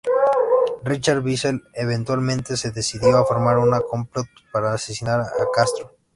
[0.83, 5.95] Richard Bissell eventualmente se decidió a formar un complot para asesinar a Castro.